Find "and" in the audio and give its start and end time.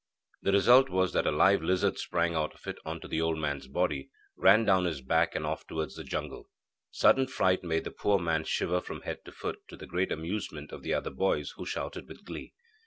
5.35-5.45